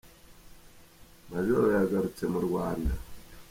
Majoro 1.29 1.65
yagarutse 1.75 2.23
mu 2.33 2.39
Rwanda 2.45 2.91